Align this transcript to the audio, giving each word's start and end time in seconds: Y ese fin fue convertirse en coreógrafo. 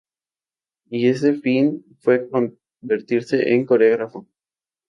Y 0.89 1.09
ese 1.09 1.35
fin 1.41 1.85
fue 1.99 2.27
convertirse 2.27 3.53
en 3.53 3.67
coreógrafo. 3.67 4.27